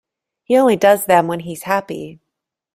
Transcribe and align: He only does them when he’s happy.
He 0.45 0.57
only 0.57 0.77
does 0.77 1.05
them 1.05 1.27
when 1.27 1.41
he’s 1.41 1.61
happy. 1.61 2.19